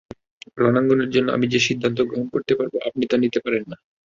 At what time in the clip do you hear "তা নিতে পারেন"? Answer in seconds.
3.07-3.63